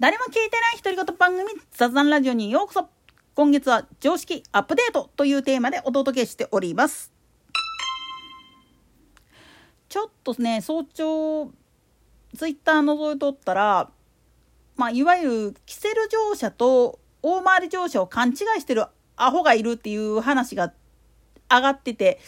[0.00, 2.88] 誰も聞いてない独り言番組雑談ラジオにようこそ。
[3.34, 7.12] 今月は常識アップデートというテーマでお届けしております。
[9.88, 11.50] ちょっとね早朝
[12.36, 13.90] ツイッター覗いとったら
[14.76, 18.84] まあいわゆるキセル乗車と大回り乗車を勘違いしてる
[19.16, 20.72] アホがいるっていう話が
[21.50, 22.20] 上がってて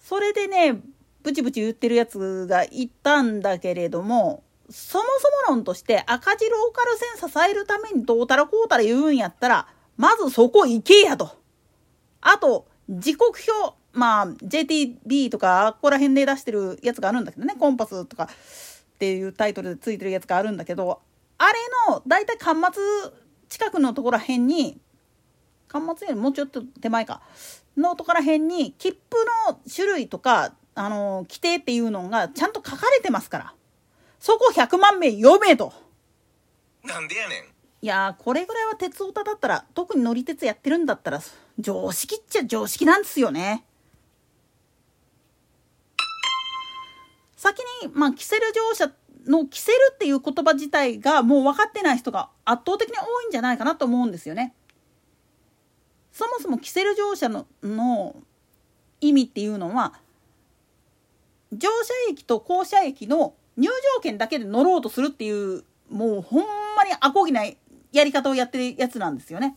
[0.00, 0.80] それでね
[1.22, 11.30] ブチブチ言ってるやつがいたんだけれどもそもそも論として赤字ローカル線支えるためにどうたらこうたら言うんやったら、まずそこ行けやと。
[12.20, 13.74] あと、時刻表。
[13.92, 18.28] まあ、JTB とか、あっこら辺で出してるやつがあるんだけどね、コンパスとかっ
[18.98, 21.00] ていうタイトルでついてるやつがあるんだけど、
[21.38, 21.52] あれ
[21.88, 22.82] の、だいたい端末
[23.48, 24.80] 近くのところら辺に、
[25.68, 27.22] 端末よりもうちょっと手前か、
[27.76, 29.16] のところら辺に、切符
[29.48, 33.54] の種類とか、あの、規定っていうのがちゃんと書かれてますから。
[34.24, 35.74] そこ100万名読めと。
[36.82, 37.44] なんでやねん。
[37.82, 41.20] いやこれぐらいは鉄オタだったら、特に乗り鉄やってるんだったら、
[41.58, 43.66] 常識っちゃ常識なんですよね。
[47.36, 48.90] 先に、まあ、キセル乗車
[49.26, 54.54] のキセルっていう言葉自体がもう分かってない人が圧倒的に多いんじゃないかなと思うんですよね。
[56.12, 58.16] そもそもキセル乗車のの
[59.02, 59.92] 意味っていうのは
[61.52, 66.40] 乗車駅と降車駅の入場券だけで乗ろうとするっていうもうほん
[66.76, 69.56] まにアコギなやり方をやってるやつなんですよね。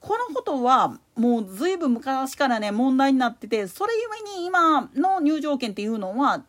[0.00, 6.44] このことはもう随分昔からね問題になっててそれゆえに今の入場券っていうのは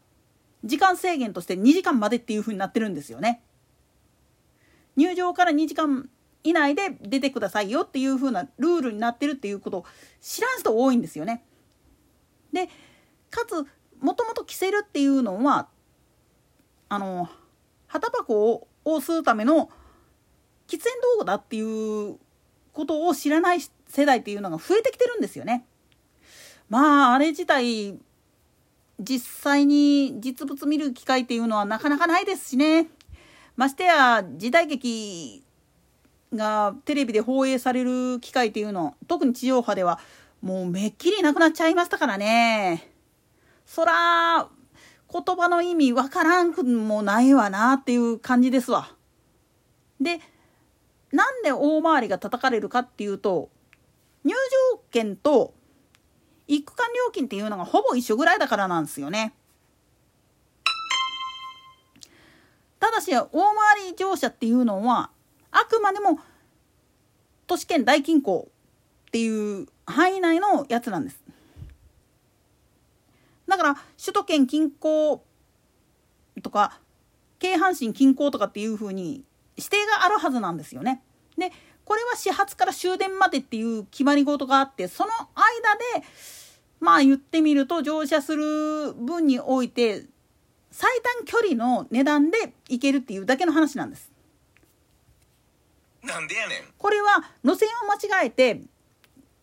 [0.64, 3.42] 時間制限として2時間までっていう風になってるんですよね。
[4.96, 6.10] 入場から2時間
[6.44, 9.86] 以内で出てくださいよっていう風なルールになってるっていうことを
[10.22, 11.44] 知らん人多いんですよね。
[12.54, 12.68] で
[13.30, 13.66] かつ
[14.00, 15.68] もともと着せるっていうのは
[16.90, 17.30] あの
[17.88, 19.70] 旗箱を吸うための
[20.68, 20.84] 喫煙
[21.18, 22.18] 道具だっていう
[22.74, 25.66] ことを知らない世代っていうのが増えてきてるんですよね。
[26.70, 27.98] まああれ自体
[29.00, 32.88] 実際に実物見る機会っていうのはなかなかないですしね。
[33.56, 35.44] ましてや時代劇
[36.34, 40.00] がテレビで放映される機会っていうの特に地上波では
[40.42, 42.92] もうめっきりなくなっちゃいましたからね。
[43.66, 44.50] そら
[45.12, 48.96] 言葉の意味わからんくもないわなっていう感じですわ。
[50.00, 50.20] で
[51.12, 53.50] なんで大回りが叩かれるかっていうと
[54.24, 54.34] 入
[54.74, 55.54] 場券と
[56.48, 59.34] 一区間料金っていうのがほぼ一緒ぐらいだからなんですよね。
[62.80, 65.10] ただし大回り乗車っていうのは
[65.52, 66.20] あくまでも
[67.48, 68.50] 都市圏大金庫
[69.08, 71.20] っていう範囲内のやつなんです。
[73.50, 75.20] だから首都圏近郊
[76.42, 76.80] とか
[77.40, 79.24] 京阪神近郊とかっていうふうに
[79.58, 81.02] 指定があるはずなんですよね。
[81.38, 81.52] で
[81.84, 86.06] これは始発から終電までっていう決まり事があってその間で
[86.80, 90.06] まあ言ってみると乗車する分において
[90.72, 94.12] 最短距離の値段で行けるっていうだけの話なんです。
[96.04, 96.64] なんでやねん。
[96.78, 98.62] これは路線を間違えて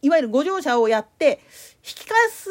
[0.02, 1.40] いわゆるご乗車をやって
[1.78, 2.48] 引き返す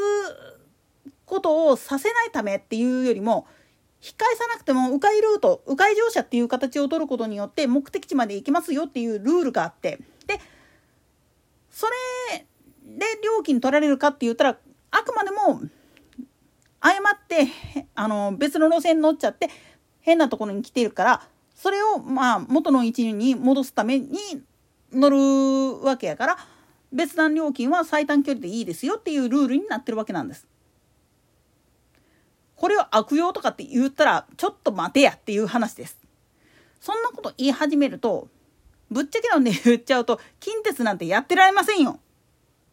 [1.26, 3.48] ことをさせないためっていうよりも
[4.02, 10.40] 引き返さなくても迂回ルート迂回乗車っていう形を取ることによって目的地まで行けますよっていうルールがあってで
[11.72, 11.88] そ
[12.32, 12.46] れ
[12.86, 14.58] で料金取られるかって言ったら
[14.92, 15.62] あくまでも
[16.80, 17.48] 誤って
[17.96, 19.50] あの別の路線に乗っちゃって
[20.02, 24.18] 変なところに来ているからそれをまあ元の位置に戻すために
[24.94, 26.38] 乗るわけやから
[26.94, 30.48] 別段料金は最短距離でいいですよっていうルールになってるわけなんです。
[32.56, 35.98] これを悪用とかって言ったらちょっと待てやっていう話です。
[36.80, 38.28] そんなこと言い始めると
[38.92, 42.00] ぶっちゃけなんで言っちゃうと近鉄なんてやってられませんよ。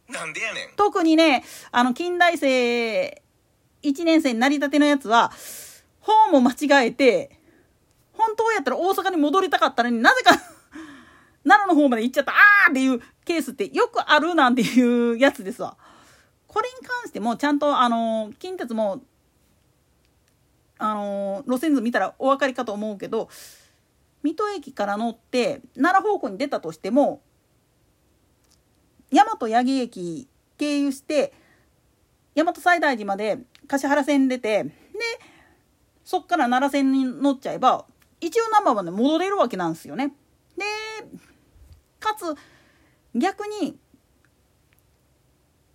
[0.09, 0.69] なんでやねん。
[0.77, 3.23] 特にねあの近代生
[3.83, 5.33] 1年生になりたてのやつは
[6.01, 7.39] 方も間違えて
[8.13, 10.31] 本当やったら大阪に戻りたかったのになぜか
[11.45, 15.77] 奈良の方まで行っちゃったあーっていうケースってよくあるなんていうやつですわ。
[16.47, 19.03] これに関してもちゃんとあの近鉄も
[20.79, 23.29] あの路線図見たらお分かりかと思うけど
[24.23, 27.23] 水戸駅から乗って奈良方向に出たとしても
[29.13, 30.29] 大和八木駅
[30.59, 31.33] 経由して
[32.35, 33.39] 大和西大寺まで
[33.69, 34.71] 橿原線出てで
[36.05, 37.85] そっから奈良線に乗っちゃえば
[38.21, 40.15] 一応難波まで戻れるわけなんですよね。
[40.57, 40.65] で
[41.99, 42.37] かつ
[43.15, 43.79] 逆に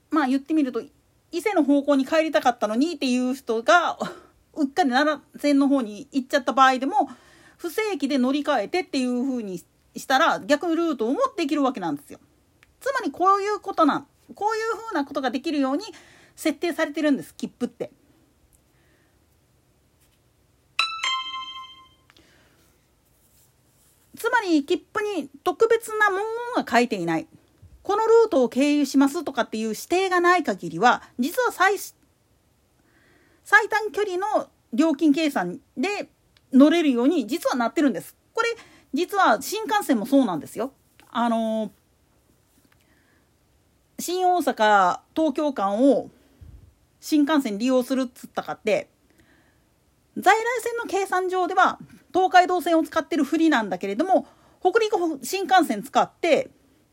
[0.10, 0.82] まあ言ってみると
[1.32, 3.98] 伊勢の方向に帰りたかったのにっていう人が
[4.58, 7.10] うっかり奈良線の方に行っちゃった場合でも
[7.58, 9.64] 不正規で乗り換えてっていう風に
[9.96, 12.20] したら逆ルートをもできるわけなんですよ。
[12.80, 15.84] つまりこういうことなんこういう風なことができるように
[16.36, 17.92] 設定されてるんです切符って。
[24.18, 26.20] つまり切符に特別な文
[26.56, 27.28] 言が書いていない
[27.84, 31.78] このルートを経由しますとかっていう指定がない限りは実は最
[33.50, 36.10] 最短距離の料金計算で
[36.52, 38.14] 乗れるように実はなってるんです。
[38.34, 38.50] これ
[38.94, 40.74] 実は新幹線もそうなんですよ。
[41.10, 41.72] あの
[44.00, 46.10] 新大阪東京間を
[47.00, 48.90] 新幹線利用するっつったかって
[50.18, 51.80] 在来線の計算上では
[52.14, 54.28] 東海道線を使ってるふりなんだけれども
[54.60, 56.50] 北陸新幹線使って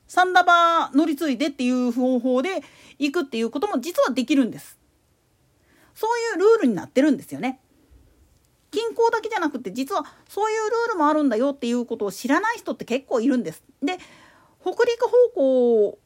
[0.06, 2.62] サンダバー乗り継いでっていう方法で
[3.00, 4.78] 行くっていうことも実はできるんです。
[5.94, 7.60] そういうルールになってるんですよね。
[8.70, 13.62] 近郊だけじゃなくて実はそういうルールもあるんだよっていうことを知らない人って結構いるんです。
[13.82, 13.98] で
[14.60, 15.98] 北陸方向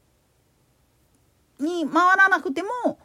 [1.61, 2.99] に回らなくても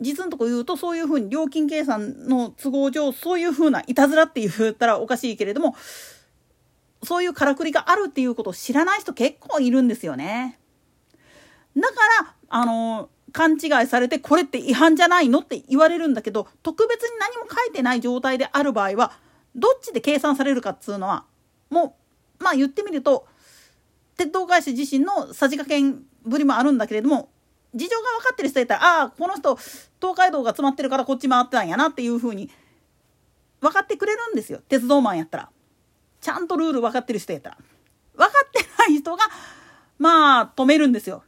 [0.00, 5.74] 実のとこ言うとそういうふうに料金計算の都合上そういうふうないたずらって言ったらおかしいけれども
[7.02, 10.58] そういうからくりがあるっていうことを知らない人結構いるんですよね。
[11.76, 19.12] だからあの勘違いされてこれって違反じゃないのって言われるんだけど特別に何も書いてない状態である場合は
[19.54, 21.24] どっちで計算されるかっつうのは
[21.70, 21.96] も
[22.40, 23.26] うまあ言ってみると
[24.16, 27.30] 鉄道会社自身のさじ加減ぶりもあるんだけれども
[27.74, 29.56] 事情が分かってる人やったらああこの人
[30.00, 32.50] 東海道が詰まってるからこっち回ってたんやなっていうふうに
[33.60, 34.60] 分かってくれるんですよ。
[34.68, 35.50] 鉄道マンやったら。
[36.20, 37.58] ちゃんとルール分かってる人やったら。
[38.14, 39.24] 分かってない人が
[39.98, 41.22] まあ止めるんですよ。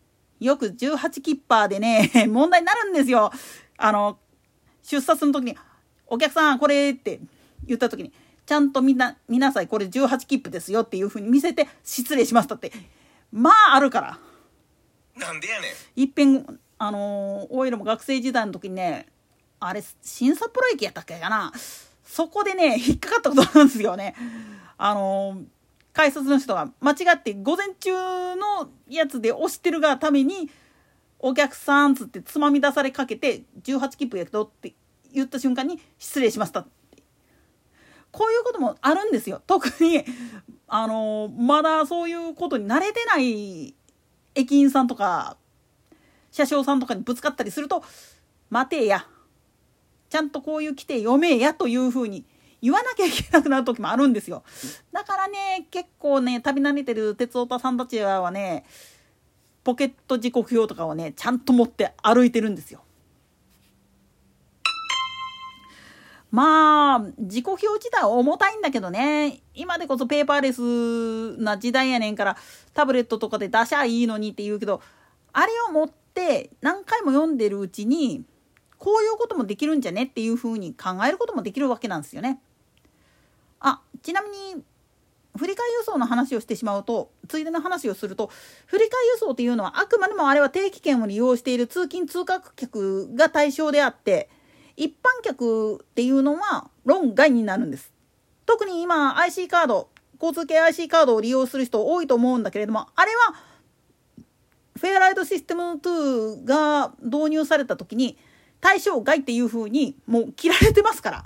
[0.44, 3.32] よく18キッパーでね 問題になるんですよ。
[3.76, 4.18] あの
[4.82, 5.56] 出札する時に
[6.06, 7.20] 「お客さんこれ」って
[7.64, 8.12] 言った時に
[8.44, 12.72] ちゃんとみんな見なさいこれ18切符ですよっていうふうに見せて失礼しましたって。
[13.32, 14.18] まああるから。
[15.16, 16.00] なんでやねん。
[16.02, 19.06] いっぺんあのおいらも学生時代の時にね
[19.60, 21.52] あれ新札幌駅やったっけかな。
[22.04, 24.14] そこでね引っかかったことなんですよね。
[24.76, 25.38] あの
[25.92, 27.90] 改札の人が間違って午前中
[28.36, 30.50] のやつで押してるがために
[31.18, 34.74] お客さんつってつまみ出されかけて18切符やけどって
[35.12, 36.66] 言った瞬間に失礼しました
[38.10, 39.40] こういうこともあるんですよ。
[39.46, 40.04] 特に
[40.68, 43.74] あのまだそういうことに慣れてない
[44.34, 45.36] 駅員さんとか
[46.30, 47.82] 車掌さんとかにぶつかったりすると
[48.50, 49.06] 「待てや」
[50.10, 52.26] ちゃんとこういう規定読めやというふうに
[52.60, 54.44] 言わなきゃいけなくなる時もあるんですよ。
[54.92, 58.64] だからね結構ね旅慣れてる鉄オタさんたちはね
[59.64, 62.82] ポケット時刻表とかをねちゃんと持って歩いてるんですよ。
[66.30, 72.36] まあ時刻表自体は重たいんだけどね今でこそペーパーレスな時代やねんから
[72.72, 74.80] タブレットとかで出しゃいいのにって言うけど
[75.32, 78.24] あれを持って何回も読んでるうちに
[78.78, 82.40] こういうこともできるんじゃねっていうふうに考えることもできるわけなんですよね。
[83.60, 84.64] あちなみに
[85.38, 88.30] 振り替え輸送の話をしてしまうとついでの話をすると
[88.66, 94.28] 振り替え輸送っていうのはあくまでもあれは定期券を利用している通勤通学客が対象であって
[94.76, 97.92] 一般客っていうのは論外になるんです。
[98.46, 99.88] 特に今 IC カード
[100.20, 103.34] 交通系 IC カードを利用する人多いと思うんだけれどもあれは
[104.76, 108.18] フェアライトシステム2が導入された時に
[108.60, 111.24] 対象外っていう風にもう切られてますから。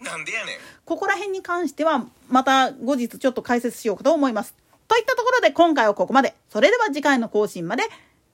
[0.00, 0.56] なんでやねん。
[0.84, 4.54] ここら辺に関してはまた後日ちょっと解説しようかと思います。
[4.88, 6.34] といったところで今回はここまで。
[6.48, 7.84] それでは次回の更新まで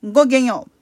[0.02, 0.75] ごきげんよう。